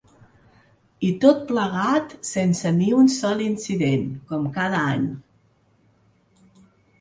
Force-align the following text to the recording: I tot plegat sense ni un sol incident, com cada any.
I 1.09 1.09
tot 1.25 1.43
plegat 1.51 2.15
sense 2.29 2.71
ni 2.77 2.87
un 3.01 3.11
sol 3.17 3.45
incident, 3.49 4.09
com 4.33 4.49
cada 4.57 4.81
any. 4.95 5.05